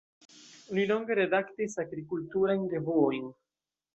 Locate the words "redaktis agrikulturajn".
1.19-2.65